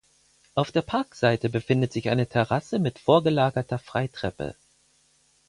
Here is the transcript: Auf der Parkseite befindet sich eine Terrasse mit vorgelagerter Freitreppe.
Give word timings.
Auf 0.55 0.71
der 0.71 0.81
Parkseite 0.81 1.47
befindet 1.47 1.93
sich 1.93 2.09
eine 2.09 2.25
Terrasse 2.27 2.79
mit 2.79 2.97
vorgelagerter 2.97 3.77
Freitreppe. 3.77 4.55